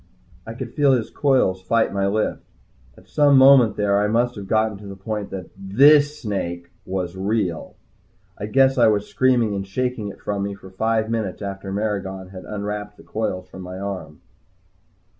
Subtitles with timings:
[0.47, 2.41] I could feel his coils fight my lift.
[2.97, 7.75] At some moment there I must have gotten the point that this snake was real.
[8.35, 12.29] I guess I was screaming and shaking it from me for five minutes after Maragon
[12.29, 14.21] had unwrapped the coils from my arm.